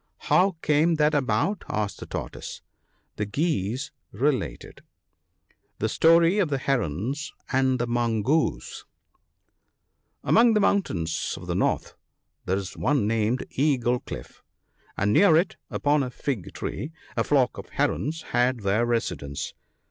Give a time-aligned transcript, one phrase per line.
[0.31, 2.63] "How came that about?" asked the Tortoise.
[3.17, 4.81] The Geese related:—
[5.79, 7.85] &ge J>torn of tfje l^crono anb tfje
[8.23, 8.83] iEongoc^c*(")
[10.25, 11.93] ^^^^MONG the mountains of the north
[12.47, 14.41] there is one named Eagle cliff,
[14.97, 19.53] and near it, upon a fig tree, a flock of Herons had their resi dence.